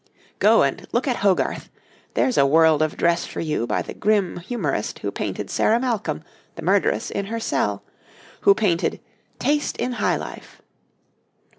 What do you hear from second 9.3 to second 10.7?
'Taste in High Life.'